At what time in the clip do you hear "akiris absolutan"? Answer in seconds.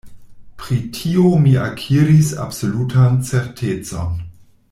1.65-3.23